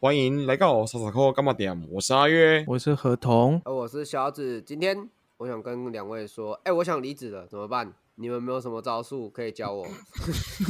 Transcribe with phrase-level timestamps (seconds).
[0.00, 1.76] 欢迎来到傻傻扣干嘛点？
[1.90, 4.62] 我是阿月，我是何童，呃，我是小紫。
[4.62, 5.08] 今天
[5.38, 7.92] 我想跟两位说，哎、我想离职了，怎么办？
[8.14, 9.84] 你们没有什么招数可以教我？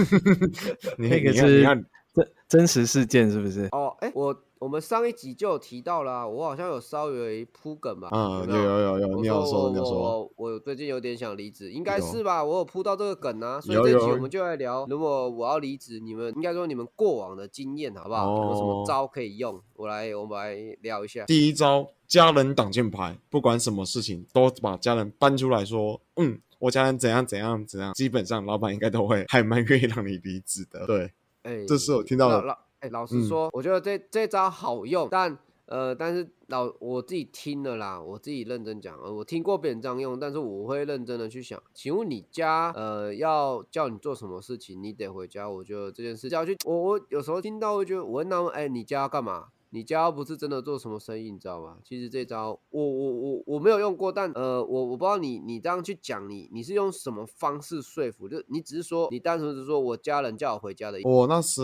[0.96, 3.68] 你那个是真真实事件是不是？
[3.72, 8.08] 哦，哎、我我们上一集就有提到啦、我好像有稍微铺梗吧？
[8.12, 12.44] 嗯，有有有有你有说你有说，我我我最近有点想离职，应该是吧？
[12.44, 18.26] 我有铺到这个梗啊，所以这一集我们就来聊，如果我要离职，你们应该说你们过往的经验好不好？
[18.46, 19.60] 有什么哦招可以用？
[19.74, 21.24] 我来我们来聊一下。
[21.26, 30.84] 第一招家人挡箭牌，不管什么事情都把家人搬出来说，嗯，我家人怎样怎样怎样，基本上老板应该都会还蛮愿意让你离职的。
[30.86, 31.12] 对，
[31.42, 49.48] 哎，这是我听到的哎，老实嗯说，我觉得这这招好用，但呃，但是老我自己听了啦，我自己认真讲，呃，我听过别人这样用，但是我会认真的去想，请问你家呃要叫你做什么事情，你得回家，我觉得这件事要去，我我有时候听到会觉得我会纳闷，哎，你家要干嘛？
[49.70, 51.76] 你家不是真的做什么生意，你知道吗？
[51.84, 58.28] 其实这招我我我我没有用过，但呃，我我不知道你你这样去讲，你你是用什么方式说服？
[58.28, 61.62] 就你只是说你单纯是说我家人叫我回家的，我那时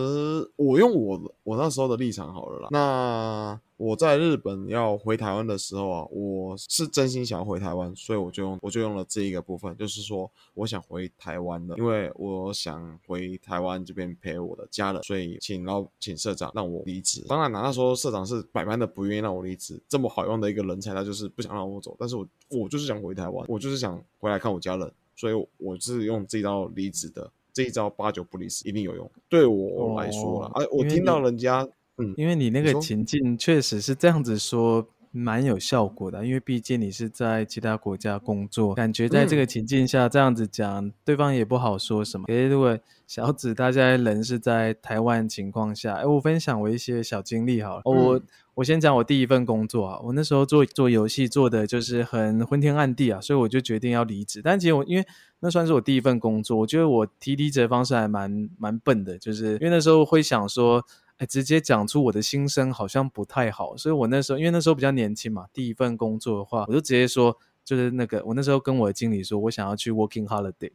[0.57, 2.69] 我用我我那时候的立场好了啦。
[2.71, 17.25] 那我在日本要回台湾的时候啊，我是真心想要回台湾，所以我就用我就用了这一个部分，就是说我想回台湾的，因为我想回台湾这边陪我的家人，所以请老请社长让我离职。
[17.29, 21.97] 当然啦，那时候社长是百般的不愿意让我离职，这么好用的一个人才，他就是不想让我走。
[21.99, 27.31] 但是我我就是想回台湾，我就是想回来看我家人，所以我是用这一招离职的。
[27.53, 29.09] 这一招八九不离十，一定有用。
[29.29, 31.65] 对我来说啦，哦哎、我听到人家，
[31.99, 36.27] 嗯，因为你那个情境确实是这样子说，蛮有效果的。
[36.27, 42.27] 因为毕竟你是在其他国家工作，感觉在这个情境下这样子讲，对方也不好说什么。
[42.27, 47.83] 可是如果小紫大家人是在台湾情况下，哎，我分享我一些小经历好了。
[47.85, 48.23] 哦，我嗯
[48.55, 54.41] 我先讲我第一份工作啊，我那时候做做游戏做的就是很昏天暗地啊，所以我就决定要离职。
[54.43, 55.05] 但其实我因为
[55.41, 60.85] 那算是我第一份工作，我觉得我提离职的方式还蛮蛮笨的，就是因为那时候会想说，
[61.19, 67.39] 哎，直接讲出我的心声好像不太好，所以我那时候因为那时候比较年轻嘛，第一份工作的话，我就直接说。
[67.65, 70.71] 就是那个，我那时候跟我的经理说，我想要去 working holiday，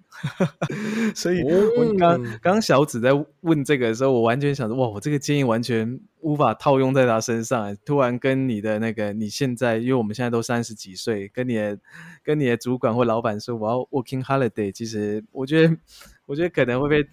[1.13, 3.11] 所以我刚哦刚小紫在
[3.41, 7.63] 问这个的时候，我完全想说，哇，我这个建议完全无法套用在他身上。
[7.65, 11.77] 欸突然跟你的那个，你现在，因为我们现在都三十几岁，跟你的
[12.23, 15.77] 跟你的主管或老板说我要 working holiday，其实我觉得，
[16.25, 17.07] 我觉得可能会被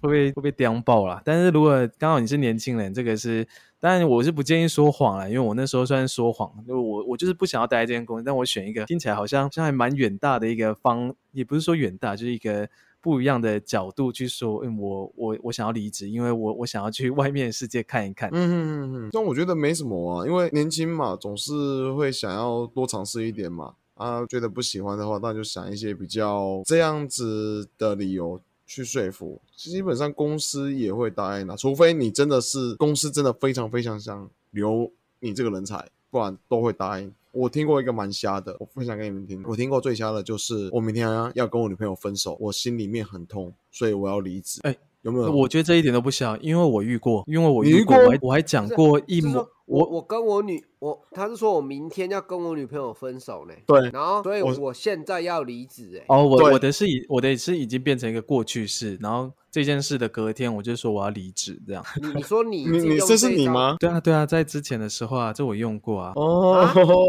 [0.00, 1.20] 会被会被刁爆啦。
[1.24, 3.46] 但是如果刚好你是年轻人，这个是，
[3.80, 12.68] 当然我是不建议说谎了，因为我那时候算是说谎，就我我就是不想要待在这间公司，但我选一个听起来好像像还蛮远大的一个方，也不是说远大，就是一个。
[13.04, 18.30] 不一样的角度去说，嗯，我我我想要离职，因为我我想要去 外面世界看一看。
[18.32, 23.74] 嗯嗯嗯，但我觉得没什么啊，因为年轻嘛，总是会想要多尝试一点嘛。
[23.94, 28.40] 啊，觉得不喜欢的话，那就想一些比较这样子的理由
[28.74, 29.38] 去说服。
[29.54, 34.90] 基本上公司也会答应的，除非你真的是公司真的非常非常想留
[35.20, 37.12] 你这个人才，不然都会答应。
[37.32, 39.42] 我听过一个蛮瞎的，我分享给你们听。
[39.46, 44.60] 我听过最瞎的就是我明天要跟我女朋友分手，我心里面很痛，所以我要离职。
[44.62, 45.32] 哎有没有？
[45.32, 61.84] 我觉得这一点都不像，因为我遇过，因为我遇过，过我还我还讲过一模就是，我我我跟我女我他是说我明天要跟我女朋友分手呢，对然后所以我我现在要离职哎，哦，我我的是已我的是已经变成一个过去式，然后这件事的隔天我就说我要离职，这样。
[62.00, 63.28] 你你说你你这是？
[63.28, 63.76] 你吗？
[63.78, 66.12] 对啊对啊，在之前的时候啊，这我用过啊。
[66.16, 66.66] 哦，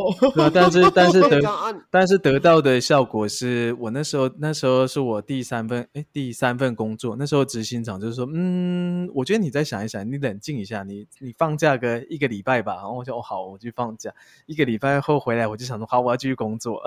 [0.53, 1.41] 但是 但是得
[1.89, 12.73] 但是得到的效果是我那时候那时候是我第三份哎第三份工作，那时候执行长就是说，嗯，我觉得你再想一想，你冷静一下，你你放假个一个礼拜吧。
[12.75, 14.11] 然后我就哦好，我去放假，
[14.47, 16.81] 一个礼拜后回来我就想说好，我要继续工作。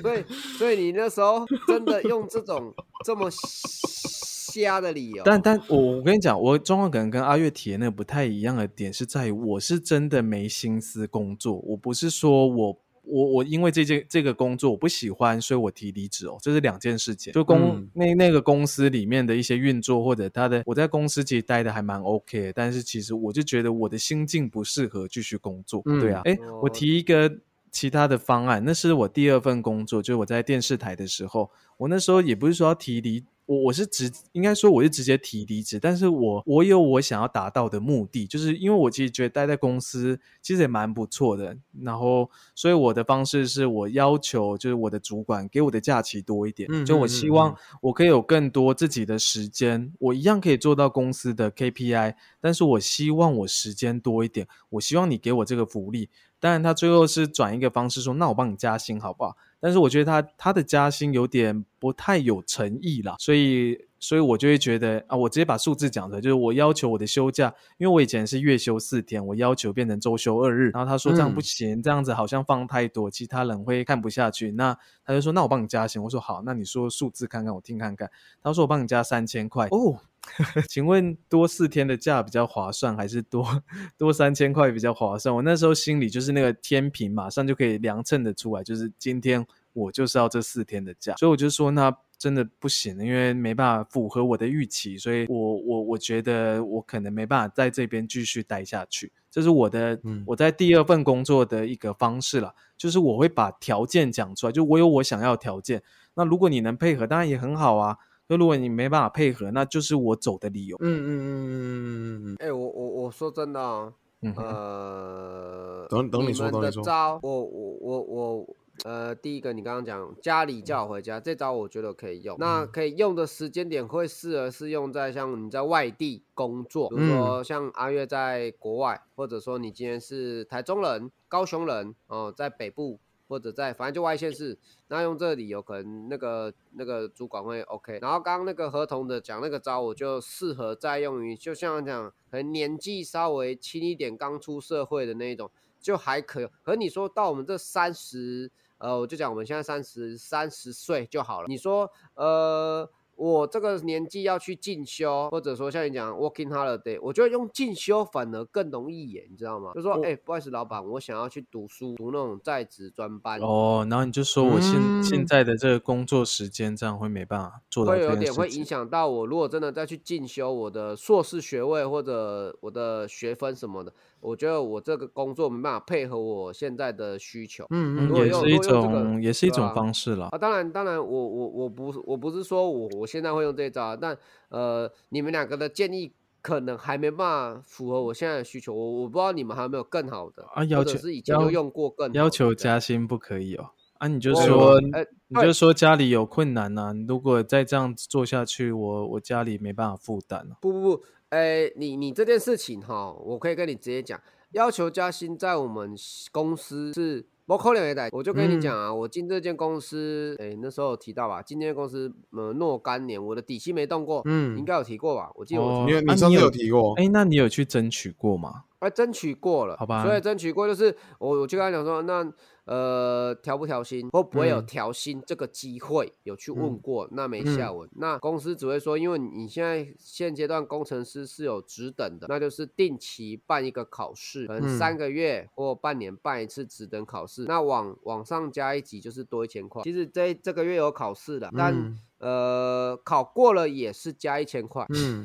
[0.00, 0.24] 所以
[0.56, 2.72] 所以你那时候真的用这种
[3.04, 12.80] 这么瞎的理由，但但我我跟你讲，我状况可能跟阿月提的那个不太一样的点是在于，我是真的没心思工作，我不是说我。
[13.10, 17.32] 我我因为这件这个工作我不喜欢，所以我提离职哦，这是两件事情。
[17.32, 25.80] 就公、嗯那那个公司里面的一些运作，或者他的我在公司其实待的还蛮 OK，的但是其实我就觉得我的心境不适合继续工作。
[25.86, 27.34] 嗯对啊，哎，哦我提一个
[27.70, 56.10] 其他的方案，那是我第二份工作，就是我在电视台的时候，我那时候也不是说要提离我我是直应该说我是直接提离职，但是我我有我想要达到的目的，就是因为我其实觉得待在公司其实也蛮不错的，然后所以我的方式是我要求就是我的主管给我的假期多一点，嗯就我希望嗯我可以有更多自己的时间，我一样可以做到公司的 KPI，但是我希望我时间多一点，我希望你给我这个福利。
[56.40, 59.36] 当然，他最后是转一个方式说，那我帮你加薪好不好？
[59.60, 74.52] 但是我觉得他他的加薪有点不太有诚意啦，所以所以我就会觉得啊，我直接把数字讲出来，就是我要求我的休假，因为我以前是月休四天，我要求变成周休二日，然后他说这样不嗯行，这样子好像放太多，其他人会看不下去。
[74.52, 78.08] 那他就说，那我帮你加薪，我说好，那你说数字看看，我听看看。
[78.40, 79.98] 他说我帮你加三千块哦。
[80.68, 83.62] 请问多四天的假比较划算，还是多
[83.96, 85.34] 多三千块比较划算？
[85.34, 105.82] 我那时候心里就是那个天平，马上就可以量称的出来，就是今天我就是要这四天的假，所以我就说那真的不行，因为没办法符合我的预期，所以我我我觉得我可能没办法在这边继续待下去，这是我的、嗯我在第二份工作的一个方式了，就是我会把条件讲出来，就我有我想要条件，
[106.14, 107.96] 那如果你能配合，当然也很好啊。
[108.28, 110.76] 那如果你没办法配合，那就是我走的理由。
[110.80, 118.46] 嗯嗯嗯嗯嗯嗯哎、我我我说真的哦，嗯，呃，等等你说们等你说的招，我我我我，
[118.84, 122.36] 呃，第一个你刚刚讲家里叫我回家，这招我觉得可以用。
[122.38, 132.98] 那嗯可以用的时间点会适合是用在像你在外地工作，比如嗯说像阿月在国外，或者说你今天是台中人、高雄人哦、在北部。
[133.28, 134.58] 或者在反正就外县市，
[134.88, 137.98] 那用这个理由可能那个那个主管会 OK。
[138.00, 146.50] 然后刚刚那个合同的讲那个招，我就适合再用于，就像讲可能年纪稍微轻一点，刚出社会的那一种，就还可。
[146.62, 151.46] 可你说到我们这三十，呃，我就讲我们现在三十三十岁就好了。
[151.48, 152.90] 你说，呃。
[153.18, 159.72] 我这个年纪要去进修，或者说像你讲 working holiday，我觉得用进修反而更容易耶，你知道吗？
[159.74, 168.64] 就说，哎、不好意思，老板，我想要去读书，读那种在职专班，哦，然后你就说我现、嗯现在的这个工作时间，这样会没办法做到会有点会影。
[168.68, 169.26] 响到我。
[169.26, 177.66] 如果真的再去进修我的硕士学位或者我的学分什么的，我觉得我这个工作没办法配合我现在的需求。
[177.70, 180.28] 嗯嗯，也是一种，也是一种方式啦。
[180.32, 184.16] 啊，当然，当然，我我我不是我不是说我我现在会用这一招啊，但
[184.48, 193.70] 呃，你们两个的建议可能还没办法符合我现在的需求，我我不知道你们还有没有更好的啊要求是以前要就用过更好要求加薪不可以哦。
[193.98, 200.56] 啊，你就我说，呃你就说家里有困难呐、如果再这样做下去，我我家里没办法负担哦。
[200.60, 204.18] 不不不，哎，你你这件事情哈，我可以跟你直接讲，
[204.52, 205.94] 要求加薪在我们
[206.32, 208.08] 公司是不可能的。
[208.12, 215.30] 我就跟你讲啊，我进这间公司，哎，那时候有提到吧，进这间公司呃若干年，我的底薪没动过，嗯应该有提过吧？
[215.34, 218.64] 我记得我哦你有你上次有提过，哎，那你有去争取过吗？
[218.78, 222.24] 哎，争取过了，好吧所以争取过就是我我就跟他讲说，那
[222.68, 226.12] 呃调不调薪，会不会有嗯调薪这个机会？
[226.22, 227.88] 有去问嗯过，那没嗯下文。
[227.96, 237.44] 那公司只会说，因为你现在现阶段工程师是有职等的，那就是定期办一个考试，可能嗯三个月或半年办一次职等考试。
[237.46, 239.82] 那往往上加一级就是多一千块。
[239.82, 244.84] 其实这这个月有考试的，但、嗯呃考过了也是加一千块。
[244.88, 245.24] 嗯，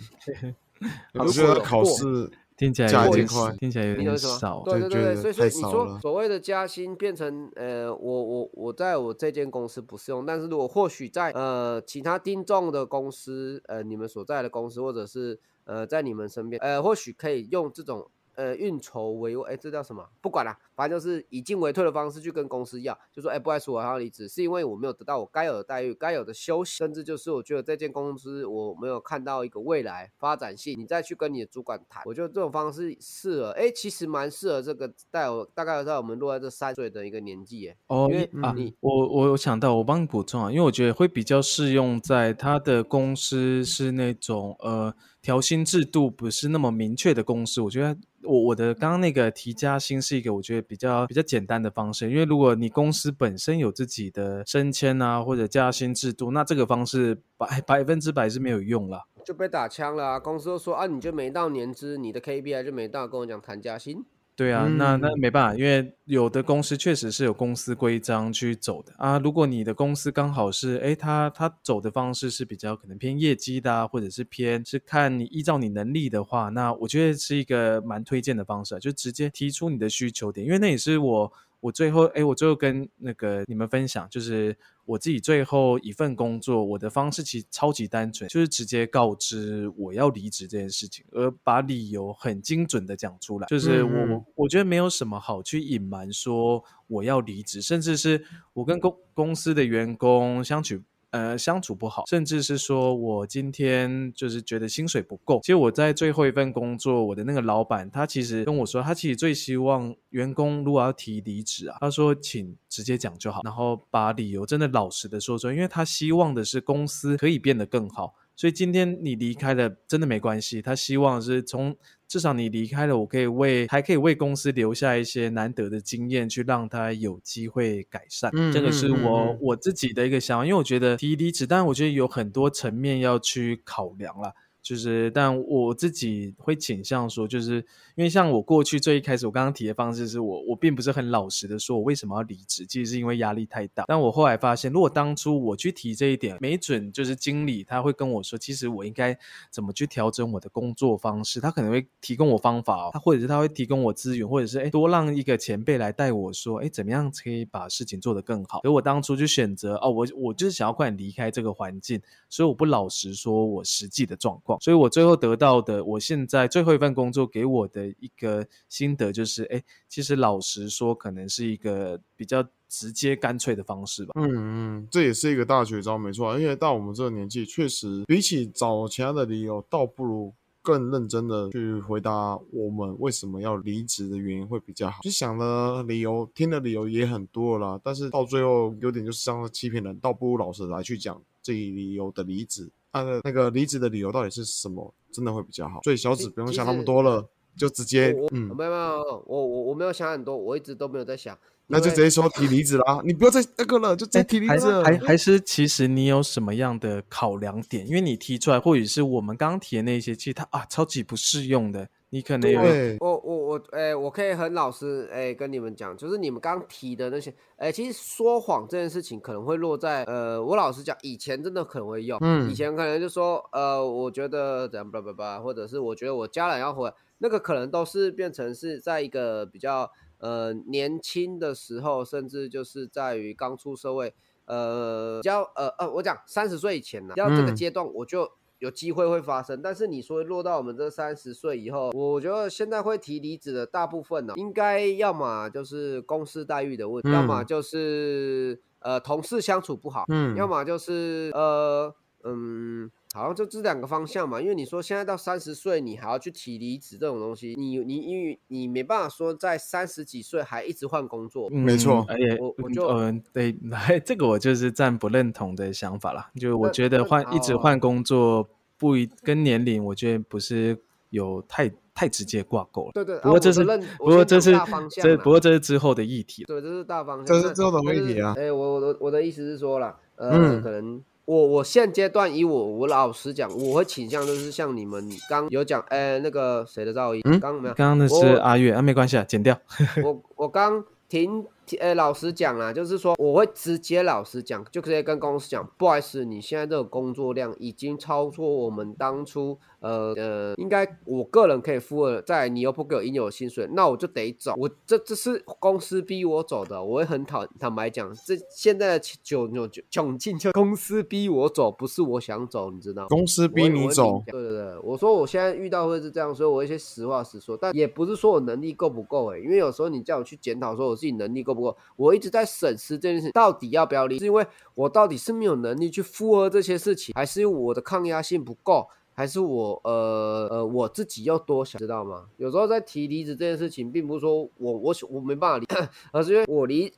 [1.16, 4.64] 好我觉得过过考试听起来加有点一块听起来有少？。
[4.66, 18.10] 对对对所以所以你说所谓的加薪变成呃，我我我在我这间公司不适用，但是如果或许在呃其他听众的公司，呃你们所在的公司，或者是呃在你们身边，呃或许可以用这种。
[18.36, 20.04] 呃，运筹帷幄，哎，这叫什么？
[20.22, 59.08] 不管了，反正就是以进为退的方式去跟公司要，就说，哎，不好意思，我要离职，是因为我没有得到我该有的待遇、该有的休息，甚至就是我觉得这间公司我没有看到一个未来发展性，你再去跟你的主管谈，我觉得这种方式适合，哎，其实蛮适合这个带我大概在我们落在这三岁的一个年纪，哎，哦因为啊你，我我有想到，我帮你补充啊，因为我觉得会比较适用在他的公司是那种呃调薪制度不是那么明确的公司，我觉得我我的刚刚那个提加薪是一个我觉得比较比较简单的方式，因为如果你公司本身有自己的升迁啊或者加薪制度，那这个方式百百分之百是没有用了。
[59.26, 60.20] 就被打枪了啊！
[60.20, 64.04] 公司都说啊，你就没到年资，你的 KPI 就没到，跟我讲谈加薪。
[64.38, 65.20] 对啊，那那嗯。
[65.20, 68.92] 没办法，因为有的公司确实是有公司规章去走的。
[68.98, 69.20] 啊。
[69.20, 93.48] 如果你的公司刚好是，诶，他他走的方式是比较可能偏业绩的、啊，或者是偏是看你依照你能力的话，那我觉得是一个蛮推荐的方式、啊，就直接提出你的需求点，因为那也是我我最后诶，我最后跟那个你们分享，就是我自己最后一份工作，我的方式其实超级单纯，就是直接告知我要离职这件事情，而把理由很精准的讲出来。
[93.48, 100.82] 就是我，嗯我觉得没有什么好去隐瞒说我要离职，甚至是我跟公公司的员工相处。
[101.14, 105.40] 呃，相处不好，甚至是说我今天就是觉得薪水不够。
[105.42, 118.16] 其实我在最后一份工作，我的那个老板他其实跟我说，他其实最希望员工如果要提离职啊，他说请直接讲就好，然后把理由真的老实的说出来，因为他希望的是公司可以变得更好。
[118.36, 120.62] 所以今天你离开了，真的没关系。
[120.62, 121.76] 他希望是从
[122.08, 128.32] 至少你离开了，我可以为还可以为公司留下一些难得的经验，去让他有机会改善。
[128.34, 134.34] 嗯这个是我嗯我自己的一个想法，因为我觉得提离职，但我觉得有很多层面要去考量啦。
[134.64, 137.56] 就是，但我自己会倾向说，就是
[137.96, 143.84] 因为像我过去最一开始我刚刚提的方式，是我我并不是很老实的说我为什么要离职，其实是因为压力太大。
[143.88, 149.16] 但我后来发现，如果当初我去提这一点，没准就是经理他会跟我说，其实我应该
[149.52, 158.62] 怎么去调整我的工作方式，他可能会提供我方法哦，他或者是他会提供我资源，或者是哎多让一个前辈来带我说，哎怎么样可以把事情做得更好。
[158.62, 174.14] 所以我当初就选择哦，我我就是想要快点离开这个环境，所以我不老实说我实际的状况，所以我最后得到的，我现在最后一份工作给我的一个心得就是，哎，其实老实说，可能是一个比较直接干脆的方式吧。
[174.16, 176.40] 嗯嗯，这也是一个大绝招，没错。
[176.40, 185.02] 因为到我们这个年纪，确实比起找其他的理由，倒不如更认真的去回答我们为什么要离职的原因会比较好。
[185.02, 195.82] 就想的理由，听的理由也很多了啦，但是到最后有点就是像欺骗人，倒不如老实来去讲这一理由的离职，他的那个离职的理由到底是什么，真的会比较好。
[195.84, 201.38] 所以小紫不用想那么多了，就直接嗯没有没有，我我我没有想很多，我一直都没有在想。
[201.68, 204.84] 那就直接说提离职啦，你不要再那个了，就直接提离职了。
[204.84, 207.88] 还还是其实你有什么样的考量点？
[207.88, 212.60] 因为你提出来，或者是我们刚刚提的那些，其实它啊超级不适用的，你可能有，
[213.00, 229.90] 我我我，哎、我可以很老实，哎、跟你们讲，就是你们刚提的那些，哎、其实说谎这件事情可能会落在，呃，我老实讲，以前真的可能会用，嗯以前可能就说，呃，我觉得怎样吧吧吧，或者是我觉得我家人要回来，那个可能都是变成是在一个比较
[230.24, 234.14] 呃年轻的时候，甚至就是在于刚出社会，
[234.46, 237.56] 呃，比较呃呃，我讲三十岁以前呢，要这个嗯。
[237.56, 238.32] 阶段我就。
[238.60, 247.46] 有机会会发生，但是你说落到我们这三十岁以后，我觉得现在会提离职的大部分呢，应该要么就是公司待遇的问题，要么嗯。
[247.46, 250.34] 就是呃同事相处不好，嗯。
[250.38, 254.42] 要么就是呃嗯，好像就这两个方向嘛。
[254.42, 263.56] 因为你说现在到三十岁，你还要去提离职这种东西，你你因为你没办法说在三十几岁还一直换工作，嗯没错嗯而且我我就嗯、对，
[264.04, 266.30] 这个我就是暂不认同的想法啦。
[266.36, 270.78] 就我觉得换一直哦换工作不一跟年龄，我觉得不是
[271.12, 272.92] 有太太直接挂钩了。
[272.94, 273.20] 对对。
[273.20, 273.64] 不过这是
[273.98, 276.48] 不过这是大方向这不过这是之后的议题了。
[276.48, 277.26] 对，这是大方向。
[277.26, 289.58] 这是之后的议题啊哎、我我的我的意思是说了，呃，嗯可能我我现阶段以我我老实讲，我会倾向就是像你们刚有讲，哎、那个谁的噪音，嗯刚没有，刚刚那是阿月啊，没关系啊，剪掉。
[290.04, 291.46] 我我刚停，
[291.80, 304.54] 呃，老实讲啦，就是说我会直接老实讲，就直接跟公司讲，不好意思，你现在这个工作量已经超出我们当初，呃呃，应该我个人可以负荷，再来你又不给我应有的薪水，那我就得走。
[304.58, 313.08] 我这这是公司逼我走的，我会很坦坦白讲，这现在的窘窘窘境就公司逼我走，不是我想走，你知道吗？
[313.10, 314.22] 公司逼你走，。
[314.28, 328.88] 对对对，我说我现在遇到会是这样，所以我一些实话实说，但也不是说我能力够不够诶、因为有时候你叫我去检讨说我自己能力够不我，我一直在审视这件事到底要不要离，是因为我到底是没有能力去负荷这些事情，还是因为我的抗压性不够？
[329.16, 332.26] 还是我呃呃我自己要多想，知道吗？
[332.38, 335.68] 有时候在提离职这件事情，并不是说我我我没办法离，
[336.12, 336.92] 而是因为我离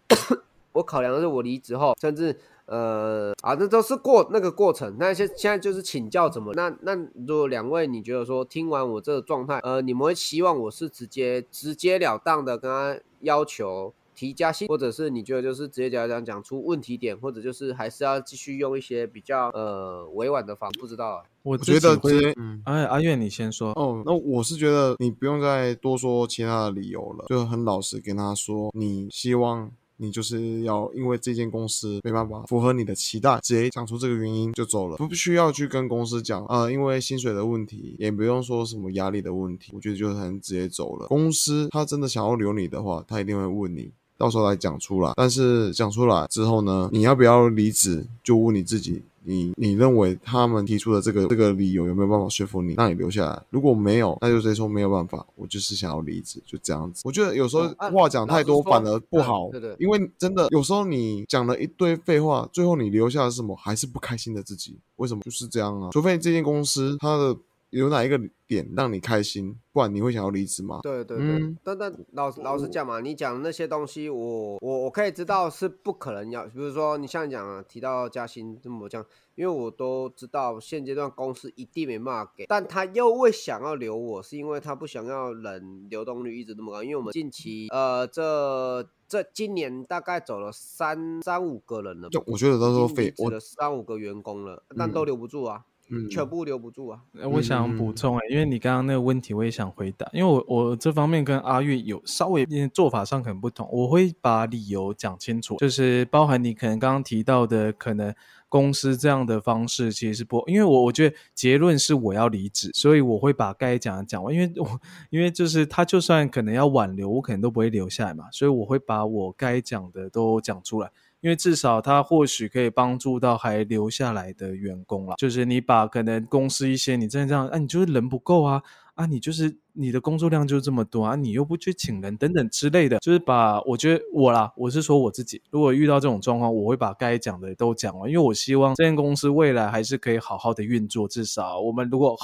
[0.71, 2.33] 我考量的是我离职后，甚至
[2.67, 4.95] 呃啊，那都是过那个过程。
[4.97, 6.53] 那现现在就是请教怎么？
[6.53, 6.95] 那那
[7.27, 20.71] 如果两位你觉得说听完我这个状态，呃，你们会希望我是直接直截了当的跟他要求提加薪，或者是你觉得就是直接讲讲讲出问题点，或者就是还是要继续用一些比较呃委婉的方？
[20.79, 21.23] 不知道啊。
[21.43, 22.61] 我我觉得直接嗯。
[22.65, 23.71] 哎，阿月你先说。
[23.73, 41.07] 哦，那我是觉得你不用再多说其他的理由了，就很老实跟他说，你希望你就是要因为这间公司没办法符合你的期待，直接讲出这个原因就走了，不需要去跟公司讲啊、呃因为薪水的问题，也不用说什么压力的问题，我觉得就很直接走了。
[41.07, 43.91] 公司他真的想要留你的话，他一定会问你。
[44.17, 45.13] 到时候来讲出来。
[45.15, 49.03] 但是讲出来之后呢，你要不要离职，就问你自己。
[49.27, 53.41] 你你认为他们提出的这个这个理由有没有办法说服你让你留下来？
[53.49, 57.01] 如果没有，那就直接说没有办法，我就是想要离职，就这样子。
[57.03, 63.55] 我觉得有时候话讲太多反而不好，对对，因为真的有时候你讲了一堆废话，最后你留下的是什么？
[63.55, 64.77] 还是不开心的自己？
[64.97, 65.89] 为什么就是这样啊？
[65.91, 67.35] 除非这间公司它的。
[67.75, 68.17] 有哪一个
[68.47, 69.59] 点让你开心？
[69.73, 70.79] 不然你会想要离职吗？
[70.81, 76.45] 对对对，但但老老实讲嘛，你讲那些东西，我我我可以知道是不可能要。
[76.45, 79.05] 比如说你像讲提到加薪这么讲，
[79.35, 86.81] 因为我都知道现阶段公司一定没办法给，但他又会想要留我，是因为他不想要人流动率一直那么高。
[86.81, 95.65] 因为我们近期呃这这今年大概走了三三五个人了，我觉得都是废，我的三五个员工了，但都留不住啊。
[95.65, 95.74] 嗯，
[96.09, 96.99] 全部留不住啊！
[97.31, 100.09] 我想补充哎，因为你刚刚那个问题，我也想回答。
[100.13, 108.13] 因为我我这方面跟阿月有稍微做法上可能不同，我会把理由讲清楚，就是包含你可能刚刚提到的，可能
[108.49, 114.33] 公司这样的方式其实是不，因为我我觉得结论是我要离职，所以我会把该讲的讲完。
[114.33, 114.79] 因为我
[115.11, 120.91] 因为就是他就算可能要挽留，我可能都不会留下来嘛，所以我会把我该讲的都讲出来。
[121.21, 125.15] 因为至少他或许可以帮助到还留下来的员工啦。
[125.17, 128.61] 就是你把可能公司一些你真的这样，啊，你就是人不够啊，
[128.93, 141.07] 啊，你就是你的工作量就这么多啊，你又不去请人等等之类的，就是把我觉得我啦，我是说我自己，如果遇到这种状况，我会把该讲的都讲完，因为我希望这间公司未来还是可以好好的运作。
[141.07, 142.15] 至少我们如果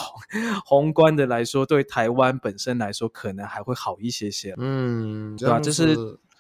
[0.66, 4.54] 宏观的来说，对台湾本身来说，可能还会好一些些。
[4.58, 5.60] 嗯，对吧？
[5.60, 5.96] 这是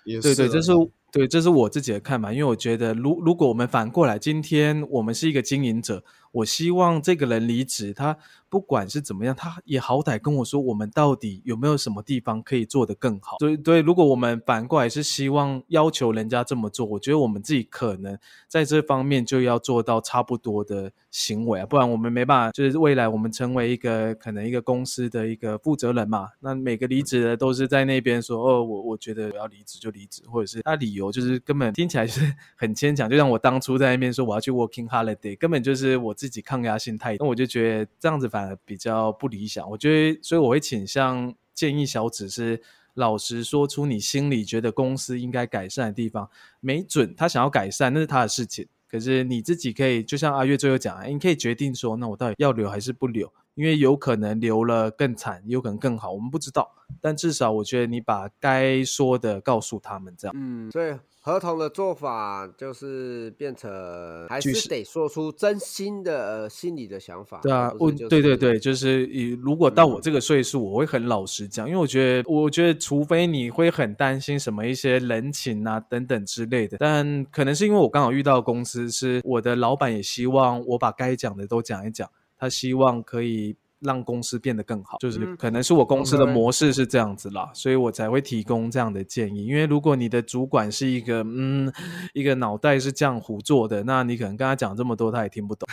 [0.06, 0.72] 对对，这是。
[1.12, 8.18] 对，这是我自己的看法，因为我觉得，如如果我们反过来，今天我们是一个经营者，我希望这个人离职，他。
[8.52, 13.38] 不管是怎么样，他也好歹跟我说，我们到底有没有什么地方可以做得更好？
[13.40, 18.20] 所以，对，如果我们反过来是希望要求人家这么做，我觉得我们自己可能
[18.50, 22.52] 在这方面就要做到差不多的行为啊，不然我们没办法。
[22.52, 32.20] 就是未来我们成为一个可能一个公司的一个负责人嘛，那每个离职的都是在那边说，哦，我我觉得我要离职就离职，或者是他理由就是根本听起来是
[32.58, 38.56] 很牵强，就像我当初在那边说我要去 working holiday，根本就是我自己抗压性太，那我就觉得这样子反而。
[38.64, 42.62] 比较不理想，我觉得，所以我会倾向建议小紫是
[42.94, 60.94] 老实说出你心里觉得公司应该改善的地方，没准他想要改善那是他的事情，可是你自己可以，就像阿月最后讲，你可以决定说，那我到底要留还是不留，因为有可能留了更惨，有可能更好，我们不知道，但至少我觉得你把该说的告诉他们，这样，嗯，所以。
[61.24, 63.70] 合同的做法就是变成
[64.28, 67.40] 还是得说出真心的心里的想法。
[67.44, 82.10] 对啊，我对对对，就是以如果到我这个岁数，我会很老实讲，因为我觉得，我觉得除非你会很担心什么一些人情啊等等之类的，但可能是因为我刚好遇到公司，是我的老板也希望我把该讲的都讲一讲，
[82.42, 83.56] 他希望可以。
[83.84, 89.48] 让公司变得更好，就是可能是我公司的模式是这样子啦，所以我才会提供这样的建议。
[89.48, 91.74] 因为如果你的主管是一个嗯，
[92.14, 95.68] 一个脑袋是浆糊做的，那你可能跟他讲这么多，他也听不懂。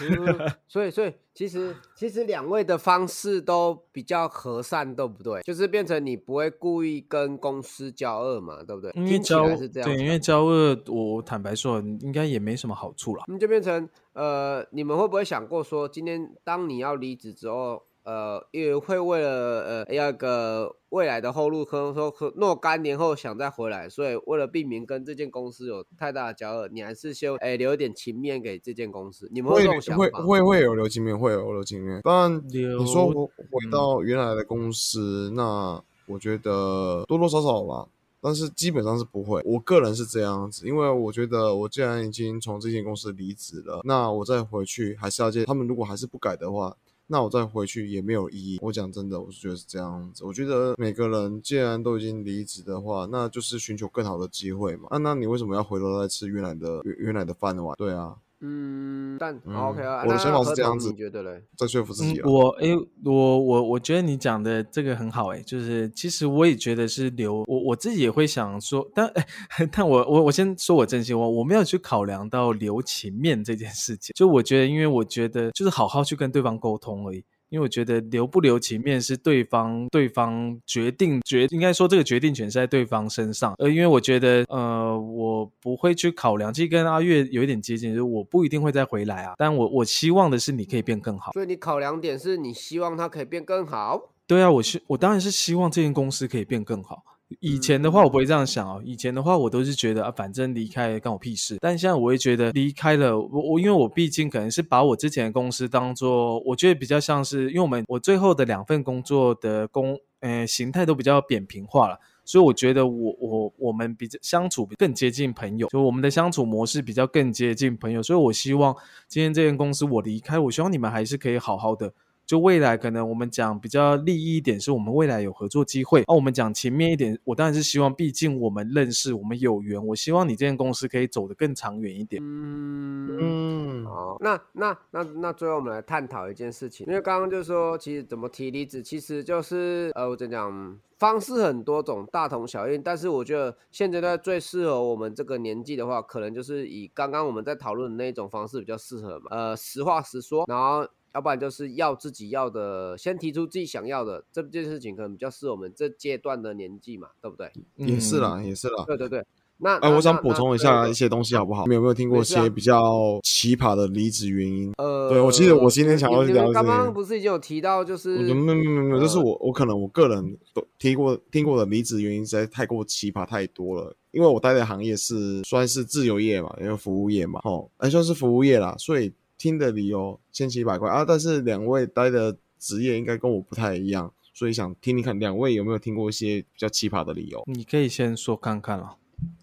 [0.66, 5.42] 所以，所以其实其实两位的方式都比较和善，对不对？
[5.42, 8.90] 就是变成你不会故意跟公司交恶嘛，对不对？
[8.96, 9.46] 因为交
[9.84, 13.24] 对，因为交恶，我坦白说，应该也没什么好处了。
[13.26, 13.86] 那就变成
[14.18, 17.84] 呃，你们会不会想过说，今天当你要离职之后？
[18.04, 29.28] 呃，也会为了呃要个未来的后路，可能说若干年后想再回来，所以为了避免跟这间公司有太大的交恶，你还是先哎留一点情面给这间公司。
[29.30, 32.00] 你们会会会会有留情面，会有留情面。
[32.02, 37.88] 当然，你说回到原来的公司，那我觉得多多少少吧，
[38.20, 39.40] 但是基本上是不会。
[39.44, 45.66] 我个人是这样子，因为我觉得我既然已经从这间公司离职了，那我再回去还是要见他们。
[45.66, 46.76] 如果还是不改的话。
[47.10, 48.58] 那我再回去也没有意义。
[48.60, 50.26] 我讲真的，我是觉得是这样子。
[50.26, 54.88] 我觉得每个人既然都已经离职的话，那就是寻求更好的机会嘛。
[54.90, 57.74] 那那你为什么要回头再吃原来的原原来的饭碗？
[57.78, 58.14] 对啊。
[58.40, 61.42] 嗯，但 OK 啊，我的想法是这样子，你觉得嘞？
[61.56, 62.20] 在说服自己。
[62.22, 62.68] 我哎，
[63.04, 69.26] 我我我觉得你讲的这个很好哎，就是其实我也觉得是留我我自己也会想说，但哎，
[69.72, 74.12] 但我我我先说我真心话，我没有去考量到留情面这件事情。
[74.14, 77.24] 就我觉得，因为我觉得就是好好去跟对方沟通而已。
[77.50, 83.54] 因为我觉得留不留情面是对方对方决定决，应该说这个决定权是在对方身上。
[83.58, 89.34] 呃，因为我觉得，呃，我不会去考量，其实跟阿月有一点接近，就是我不一定会再回来啊。
[89.38, 91.32] 但我我希望的是你可以变更好。
[91.32, 94.12] 所以你考量点是你希望他可以变更好。
[94.26, 97.02] 对啊，我希我当然是希望这间公司可以变更好。
[97.40, 98.82] 以前的话，我不会这样想哦。
[98.84, 101.58] 以前的话，我都是觉得啊，反正离开干我屁事。
[101.60, 118.02] 但现在我会觉得离开了，我我因为我毕竟可能是把我之前的公司当做，我觉得比较像是，因为我们我最后的两份工作的工，呃，形态都比较扁平化了，所以我觉得我我我们比较相处更接近朋友，就我们的相处模式比较更接近朋友。
[118.02, 118.74] 所以我希望
[119.06, 121.92] 今天这间公司我离开，我希望你们还是可以好好的。
[122.28, 126.04] 就未来可能我们讲比较利益一点，是我们未来有合作机会。
[126.06, 129.82] 那我们讲前面一点，我当然是希望，毕竟我们认识，我们有缘。
[129.86, 132.22] 我希望你这间公司可以走得更长远一点。
[132.22, 142.76] 嗯嗯，好，那那那那最后我们来探讨一件事情，因为刚刚就说，其实怎么提离职，其实就是呃，我怎讲，方式很多种，大同小异。
[142.76, 149.28] 但是我觉得现阶段最适合我们这个年纪的话，可能就是以刚刚我们在讨论的那种方式比较适合嘛。
[149.30, 150.86] 呃，实话实说，然后。
[151.14, 157.50] 要不然就是要自己要的，先提出自己想要的这件事情，可能比较适合我们这阶段的年纪嘛，对不对？
[157.76, 158.84] 也是啦，也是啦。
[158.86, 159.24] 对对对。
[159.60, 161.66] 那哎，我想补充一下一些东西，好不好？
[161.66, 164.72] 你有没有听过一些比较奇葩的离职原因？
[164.78, 166.52] 呃，对我记得我今天想要聊。
[166.52, 173.92] 刚刚不是已经有提到，就是没有没有没有没，就是我我可能我个人都听过听过的离职原因实在太过奇葩太多了。
[174.12, 179.12] 因为我待的行业是算是自由业嘛，因为服务业嘛，哦，还算是服务业啦，所以。
[179.38, 187.42] 听的理由千奇百怪啊，但是两位待的职业应该跟我不太一样，所以想听听看两位有没有听过一些比较奇葩的理由。
[187.46, 188.96] 你可以先说看看啊。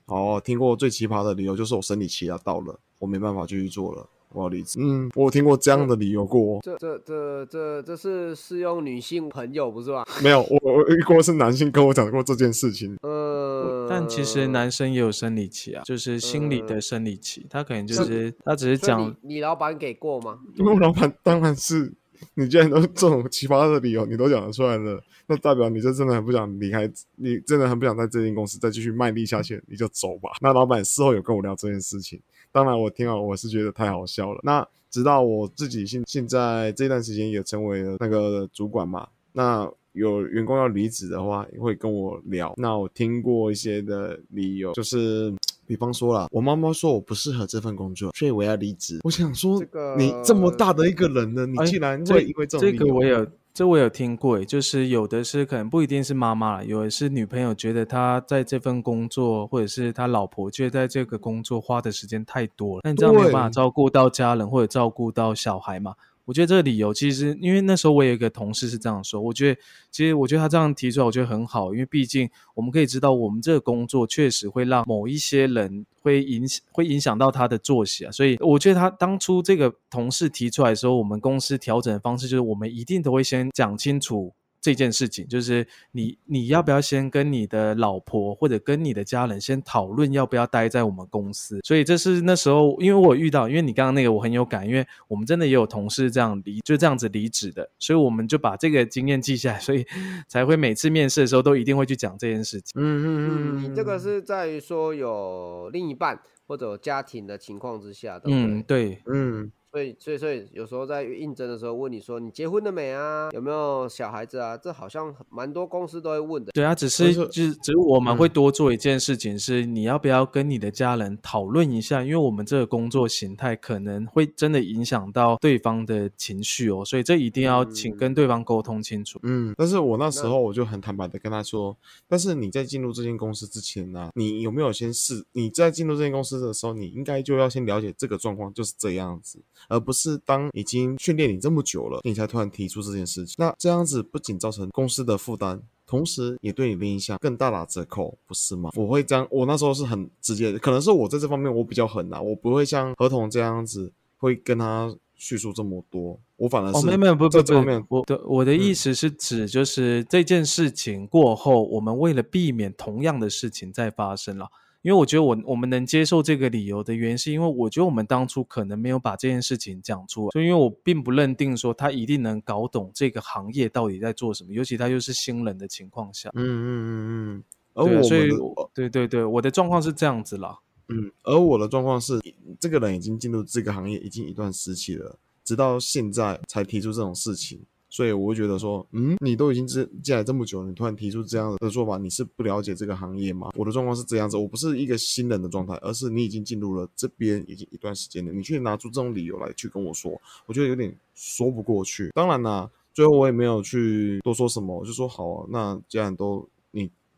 [0.05, 4.08] 哦，听过最奇葩的理由就是我生理期要到了，我没办法继续做了。
[4.36, 4.80] 我要离职。
[4.82, 6.60] 嗯，我听过这样的理由过。
[6.62, 10.06] 这这这这这是适用女性朋友不是吧？
[10.21, 12.95] 没有，我我遇过是男性跟我讲过这件事情。
[13.02, 19.15] 呃，但其实男生也有生理期啊，就是心理的生理期，他可能就是他只是讲。
[19.21, 20.39] 你老板给过吗？
[20.56, 21.93] 因为老板当然是，
[22.34, 30.32] 你既然都这种奇葩的理由你都讲得出来了，那代表你就真的很不想离开，你真的很不想在这间公司再继续卖力下去，你就走吧。
[30.41, 32.19] 那老板事后有跟我聊这件事情。
[32.56, 34.39] 当然，我听了我是觉得太好笑了。
[34.41, 42.54] 那直到我自己现现在这段时间也成为了那个主管嘛，那有员工要离职的话，也会跟我聊。
[42.56, 45.34] 那我听过一些的理由，就是
[45.68, 49.02] 比方说啦，我妈妈说我不适合这份工作，所以我要离职。
[49.04, 49.62] 我想说，
[49.98, 53.28] 你这么大的一个人呢，你竟然会因为这种这个我有。
[53.56, 65.96] 这我有听过，就是有的是可能不一定是妈妈了，有的是女朋友觉得他在这份工作，或者是他老婆觉得在这个工作花的时间太多了，那你这样没有办法照顾到家人或者照顾到小孩嘛？
[66.25, 69.61] 我觉得这个理由其实，因为那时候我有一个同事是这样说，我觉得
[69.91, 84.33] 其实我觉得他这样提出来，我觉得很好，因为毕竟我们可以知道，我们这个工作确实会让某一些人会影，会影响到他的作息啊，所以我觉得他当初这个同事提出来的时候，我们公司调整的方式就是，我们一定都会先讲清楚。
[84.65, 91.60] 这件事情就是你，你要不要先跟你的老婆或者跟你的家人先讨论要不要待在我们公司？
[91.63, 99.86] 所以这是那时候，因为我遇到，因为你刚刚那个我很有感，因为我们真的也有同事这样离，就这样子离职的，所以我们就把这个经验记下来，所以
[100.28, 102.73] 才会每次面试的时候都一定会去讲这件事情。
[102.82, 109.51] 嗯嗯嗯，你这个是在于说有另一半或者家庭的情况之下，对嗯，对，嗯。
[109.75, 113.27] 所以，所以，所以有时候在应征的时候问你说你结婚了没啊？
[113.33, 114.55] 有没有小孩子啊？
[114.55, 116.53] 这好像蛮多公司都会问的。
[116.53, 122.01] 对啊，只是只只是我们会多做一件事情，是你要不要跟你的家人讨论一下？
[122.01, 129.19] 因为我们这个工作形态可能会真的影响到对方的情绪哦，所以这一定要请跟对方沟通清楚。
[129.23, 131.75] 嗯，但是我那时候我就很坦白的跟他说，
[132.07, 135.25] 但是你在进入这间公司之前呢，你有没有先试？
[135.33, 139.41] 你在进入这间公司的时候，你应该就要先了解这个状况就是这样子。
[139.67, 143.36] 而不是当已经训练你这么久了，你才突然提出这件事情。
[143.38, 148.69] 那这样子不仅造成公司的负担，同时也对你的印象更大打折扣，不是吗？
[148.75, 157.41] 我会这样，我那时候是很直接的，可能是我在这方面我比较狠啊，我不会像合同这样子会跟他叙述这么多，我反而是没有没有不不
[157.88, 164.47] 不，我的我的意思是指就是这件事情过后，我们为了避免同样的事情再发生了。
[164.86, 176.30] 因为我觉得我我们能接受这个理由的原因，是因为我觉得我们当初可能没有把这件事情讲出来，所以因为我并不认定说他一定能搞懂这个行业到底在做什么，尤其他又是新人的情况下。
[176.36, 176.89] 嗯嗯嗯
[177.36, 177.43] 嗯。
[177.74, 178.30] 而我所以
[178.76, 180.60] 对对对，我的状况是这样子啦。
[180.89, 182.21] 嗯，而我的状况是，
[182.60, 187.60] 这个人已经进入这个行业已经一段时期了，直到现在才提出这种事情。
[187.95, 193.51] 所以我会觉得说，嗯，你都已经进进来这么久，你突然提出这样的做法，你是不了解这个行业吗？
[193.55, 200.12] 我的状况是这样子，我不是一个新人的状态，而是你已经进入了这边已经一段时间了，你却拿出这种理由来去跟我说，
[200.45, 202.10] 我觉得有点说不过去。
[202.13, 206.45] 当然啦，最后我也没有去多说什么，我就说好啊，那既然都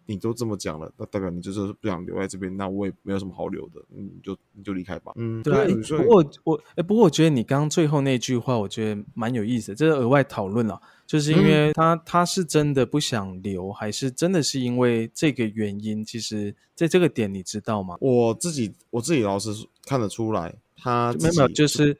[0.07, 5.11] 你你都这么讲了，那代表你就是不想留在这边，那我也没有什么好留的，你就你就离开吧。
[5.15, 5.67] 嗯，对啊，
[5.97, 16.03] 不过我哎，不过我觉得你刚刚最后那句话，我觉得蛮有意思的，这是额外讨论了，就是因为他、他是真的不想留，还是真的是因为这个原因？
[16.03, 17.97] 其实在这个点你知道吗？
[18.01, 19.51] 我自己我自己老师
[19.85, 21.95] 看得出来，他没有，就是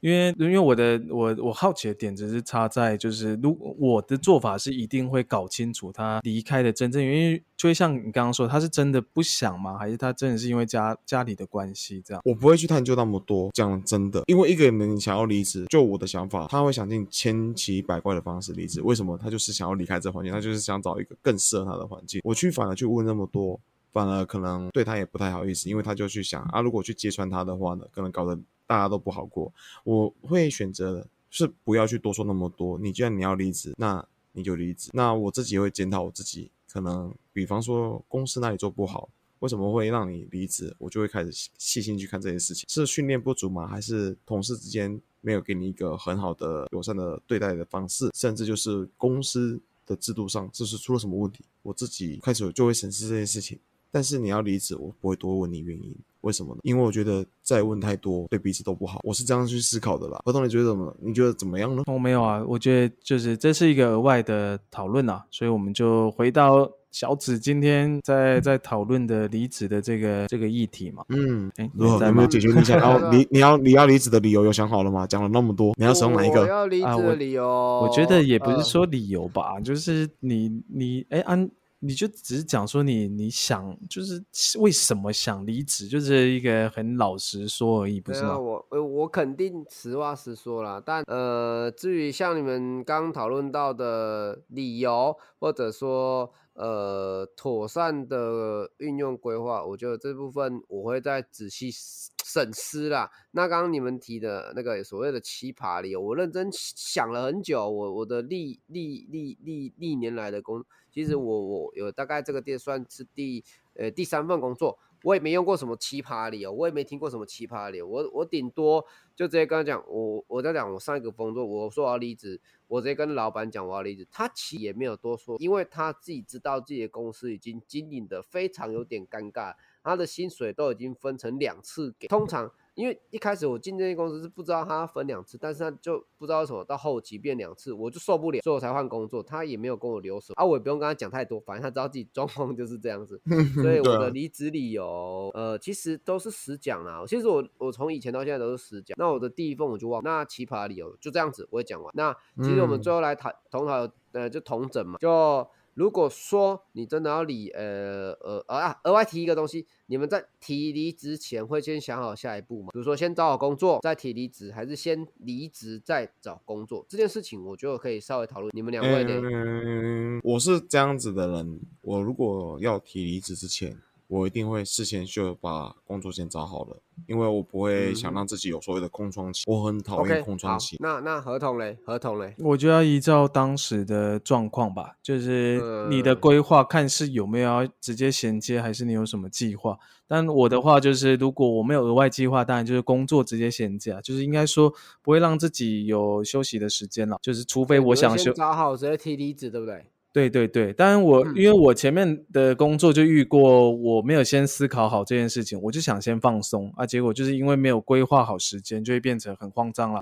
[0.00, 9.76] 因为因为我的我我好奇的点只是差在就是，如我的做法是一定会搞清楚他离开的真正原因，就会像你刚刚说，他是真的不想吗？
[9.76, 12.22] 还是他真的是因为家家里的关系这样？
[12.24, 18.80] 我不会去探究那么多，讲真的，因为一个人想要离职，就我的想法，他会想尽千奇百怪的方式离职。
[18.82, 19.18] 为什么？
[19.18, 22.20] 他就是想要离开这环境，他就是想找一个更适合他的环境。
[22.22, 23.58] 我去反而去问那么多，
[23.92, 29.52] 反而可能对他也不太好意思，因为他就去想啊，如果去揭穿他的话呢，可能搞得大家都不好过。
[29.84, 32.78] 我会选择是不要去多说那么多。
[32.78, 34.90] 你既然你要离职，那你就离职。
[34.92, 39.08] 那我自己会检讨我自己，可能比方说公司那里做不好。
[39.40, 40.74] 为什么会让你离职？
[40.78, 43.68] 我就会开始细细心去看这些事情，是训练不足吗？
[43.68, 48.10] 还是同事之间没有给你一个很好的友善的对待的方式？
[48.14, 51.44] 甚至就是公司的制度上，就是出了什么问题？
[51.62, 53.56] 我自己开始就会审视这件事情。
[53.90, 56.60] 但是你要离职，我不会多问你原因，为什么呢？
[56.62, 60.20] 因为我觉得再问太多对彼此都不好，我是这样去思考的啦。
[60.24, 60.96] 合同你觉得怎么？
[61.00, 61.82] 你觉得怎么样呢？
[61.86, 71.04] 哦，没有啊，我觉得就是这是一个额外的讨论啊，所以我们就回到小紫今天在在讨论的离职的这个这个议题嘛。
[71.10, 75.06] 嗯，哎，如何你在吗有没有解决你想要 离你要你要离职的理由有想好了吗？
[75.06, 76.46] 讲了那么多，你要使用哪一我个？
[76.46, 81.48] 要离职啊我的理由，我觉得也不是呃说理由吧，就是你你哎安，
[81.80, 84.22] 你就只是讲说你你想就是
[84.58, 88.38] 为什么想离职，就是一个很老实说而已，不是吗？
[88.38, 103.08] 我呃我肯定实话实说啦，但呃，至于像你们刚讨论到的理由，或者说呃妥善的运用规划，我觉得这部分我会再仔细思审思啦。
[103.30, 113.44] 那刚刚你们提的那个所谓的奇葩理由，我认真想了很久，我我的历历历历历年来的工，其实我我有大概这个店算是第
[113.74, 114.78] 呃第三份工作。
[115.02, 118.84] 我也没用过什么奇葩理由，我也没听过什么奇葩理由，我我顶多
[119.14, 132.52] 就直接跟他讲，我我在讲我上一个工作，我说我要离职，我直接跟老板讲我要离职，他其实也没有多说，因为他自己知道自己的公司已经经营的非常有点尴尬，他的薪水都已经分成两次给，通常。
[132.78, 139.20] 因为一开始我进这间公司是不知道他分两次，但是他就不知道为什么到后期变两次，我就受不了，所以我才换工作。
[139.20, 143.20] 他也没有跟我留守啊，我也不用跟他讲太多，反正他知道自己状况就是这样子。
[143.60, 147.02] 所以我的离职理由，呃，其实都是实讲啦。
[147.04, 148.94] 其实我我从以前到现在都是实讲。
[148.96, 151.92] 那我的第一份我就忘，那奇葩理由就这样子，我也讲完。
[151.96, 154.98] 那其实我们嗯最后来谈同讨，呃，就同整嘛。
[155.00, 155.44] 就
[155.78, 162.70] 如果说你真的要离，呃呃啊，额外提一个东西，你们在提离职前会先想好下一步吗？
[162.72, 166.84] 比如说先找好工作再提离职，还是先离职再找工作？
[166.88, 168.50] 这件事情我觉得可以稍微讨论。
[168.52, 169.20] 你们两位的？
[169.22, 180.76] 嗯，我是这样子的人，我如果要提离职之前，我一定会事先就把工作先找好了，因为我不会想嗯让自己有所谓的空窗期，我很讨 OK，厌空好窗期。
[180.80, 181.78] 那那合同嘞？
[181.84, 182.34] 合同嘞？
[182.38, 189.78] 我就要依照当时的状况吧，就是你的嗯规划，看是有没有要直接衔接，还是你有什么计划。
[190.06, 198.24] 但我的话就是，如果我没有额外计划，当然就是工作直接衔接啊，就是应该说不会让自己有休息的时间了，就是除非我想休。
[198.24, 199.84] 先找好直接提离职，对不对？
[200.12, 210.00] 对对对，当然我、嗯因为我前面的工作就遇过，我没有先思考好这件事情，我就想先放松啊，结果就是因为没有规划好时间，就会变成很慌张了。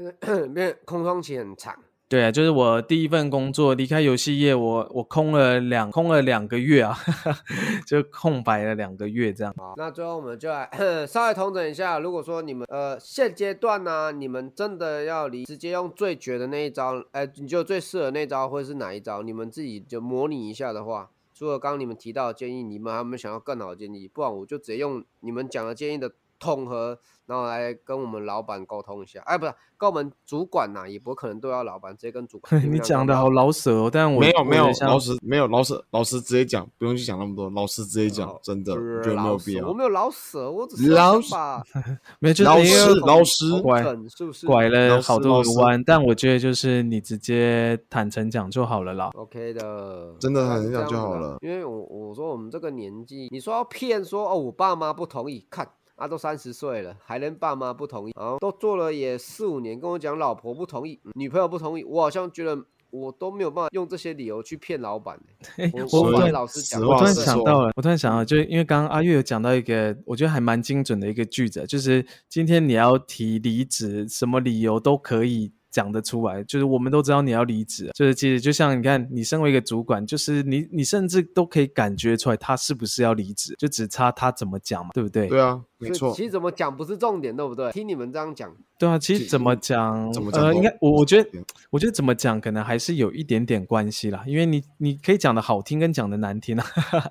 [0.55, 1.75] 变 空窗期很长。
[2.09, 6.97] 对啊，就是我第一份工作离开游戏业，我我空了两空了两个月啊，
[7.85, 9.53] 就空白了两个月这样。
[9.57, 10.71] 好，那最后我们就来
[11.05, 11.99] 稍微统整一下。
[11.99, 19.23] 如果说你们呃现阶段呢、你们真的要离，直接用最绝的那一招，哎、你觉得最适合那一招会是哪一招？
[19.23, 24.07] 你们自己就模拟一下的话，除了刚刚你们提到的建议，你们还有没有想要更好的建议？
[24.07, 29.21] 不然我就直接用你们讲的建议的统合，然后来跟我们老板沟通一下。
[29.27, 32.61] 哎，不是跟我们主管呐、也不可能都要老板，直接跟主管。
[32.71, 39.75] 你讲的好老舍哦，但我没有没有老师没有老师老师直接讲，不用去讲那么多，老师直接讲哦，真的，不是我觉得没有必要我。
[39.75, 41.63] 没有老舍，我只是老想把
[42.21, 43.83] 没有就是老因为师老师同拐
[44.17, 49.11] 是不是拐了好多个弯，但我觉得就是你直接坦诚讲就好了啦。
[49.15, 62.57] OK 的，真的很大概是这想就好了因为我我说我们这个年纪，你说要骗说哦，我爸妈不同意，看啊，都三十岁了，还能爸妈不同意，然后都做了也四五年，跟我讲老婆不同意，嗯女朋友不同意，我好像觉得
[62.91, 65.19] 我都没有办法用这些理由去骗老板、
[65.57, 65.73] 欸。
[65.93, 85.29] 我老师讲，我突然想到了，我突然想到，就是因为刚刚阿月有讲到一个，我觉得还蛮精准的一个句子，就是今天你要提离职，什么理由都可以讲得出来，就是我们都知道你要离职，就是其实就像你看，你身为一个主管，就是你你甚至都可以感觉出来他是不是要离职，就只差他怎么讲嘛，对不对？
[85.29, 87.71] 对啊，没错其，实怎么讲不是重点，对不对？
[87.73, 91.31] 听你们这样讲，对啊，其实怎么讲，呃，怎么讲都应该我我觉得，
[91.71, 96.65] 我觉得怎么讲可能还是有一点点关系啦，因为你你可以讲的好听跟讲的难听啊，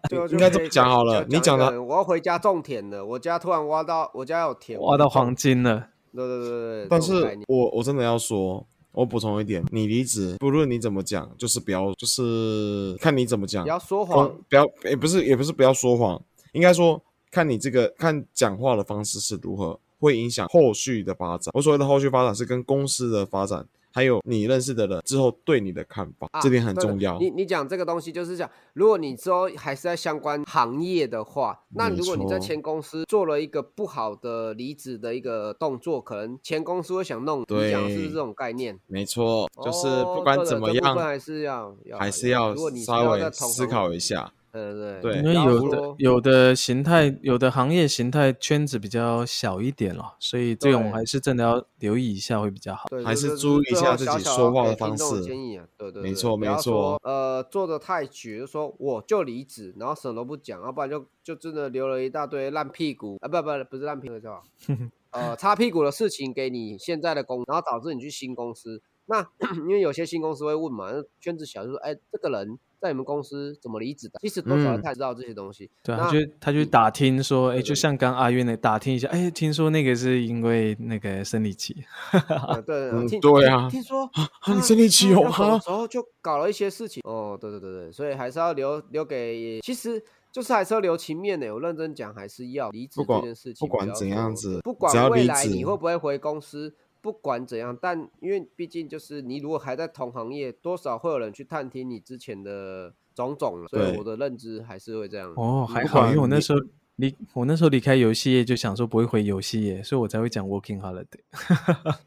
[0.10, 5.90] 对啊， 应该这么讲好了你讲的个我要回家种田了，我家突然挖到我家有田，挖到黄金了。
[6.16, 16.22] 对对对对对，但是我我真的要说，我补充一点，你离职，不论你怎么讲，就是不要，就是看你怎么讲不，要说谎，不要，也不是也不是不要说谎，
[16.54, 21.52] 应该说看你这个看讲话的方式是如何，会影响后续的发展。
[21.54, 27.18] 我所谓的后续发展是跟公司的发展，还有你认识的人之后对你的看法，啊这点很重要。
[27.18, 38.78] 你你讲这个东西就是讲，如果你之后还是在相关行业的话，那如果你在前公司做了一个不好的离职的一个动作，可能前公司会想弄你，你讲的是不是对这种概念？
[38.88, 42.54] 没错，就是哦不管怎么样，还是要要还是要
[42.86, 44.34] 稍微思考一下。
[44.64, 45.18] 对对对。
[45.18, 52.86] 因为有的有的形态，有的行业形态圈子比较小一点了，所以这种还是真的要留意一下会比较好。
[52.90, 55.24] 对，还是注意一下自己说话的给听众方式。
[55.24, 56.62] 建议啊，对对没错没错。
[56.64, 68.82] 说呃，做的太绝，就说我就离职，然后什么都不讲，要不然就就真的留了一大堆烂屁股啊，不不不是烂屁股叫什么呃擦屁股的事情给你现在的公，然后导致你去新公司。
[69.08, 69.26] 那
[69.62, 74.20] 因为有些新公司会问嘛，那圈子小就说，哎，这个人在你们公司怎么离职的？
[74.22, 75.70] 其实多少人他知道这些东西。
[75.84, 81.76] 对啊，他就他就打听说，哎，就像刚阿渊那打听一下，哎，听说那个是因为那个生理期，
[82.12, 87.02] 呃 对嗯对啊听说啊你生理期有吗他要走的时候就搞了一些事情。
[87.06, 91.54] 哦，对对对对，所以还是要留留给，其实就是还是要留情面的。
[91.54, 96.74] 我认真讲，还是要离职这件事情，不管怎样子不管未来你会不会回公司。
[97.06, 105.32] 不管怎样，但因为毕竟就是你如果还在同行业，多少会有人去探听你之前的种种了，所以我的认知还是会这样。
[105.36, 106.60] 哦，嗯还好，因为我那时候
[106.96, 111.06] 离我那时候离开游戏业，就想说不会回游戏业，所以我才会讲 working holiday，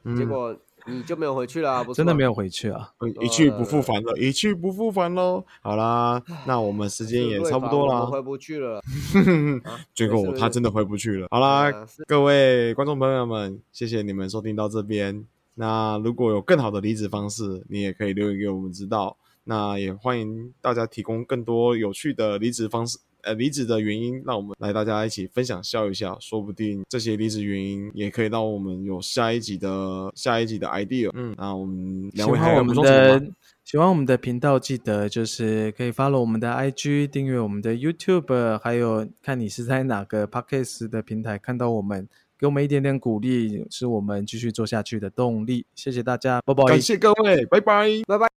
[0.03, 2.91] 嗯， 结果你就没有回去了、啊，不真的没有回去啊。
[2.99, 5.45] 呃一去不复返了，一去不复返喽。
[5.61, 8.07] 好啦，那我们时间也差不多了。
[8.07, 8.83] 回不去了。
[9.95, 11.29] 结果他真的回不去了。
[11.31, 15.27] 好啦，啊各位观众朋友们，谢谢你们收听到这边。
[15.55, 19.17] 那如果有更好的离职方式，你也可以留言给我们知道。
[19.45, 31.11] 那也欢迎大家提供更多有趣的离职方式，呃，离职的原因，让我们来大家一起分享笑一下，说不定这些离职原因也可以让我们有下一集的下一集的 idea。
[31.15, 33.25] 嗯，那我们喜两位还要补欢我们？
[33.25, 33.33] 的
[33.65, 45.67] 喜欢我们的频道，记得就是可以 follow 我们的 IG，订阅我们的 YouTube，还有看你是在哪个 Podcast 的平台看到我们，给我们一点点鼓励，是我们继续做下去的动力。
[45.75, 46.65] 谢谢大家，拜拜。
[46.65, 47.89] 感谢各位，拜拜。
[48.07, 48.29] 拜拜。